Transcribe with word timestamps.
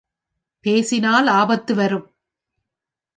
பேசினால் 0.65 1.27
ஆபத்து 1.27 1.75
வரும். 1.75 2.07